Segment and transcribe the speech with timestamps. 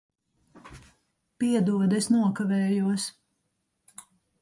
[1.43, 3.09] Piedod, es nokavējos.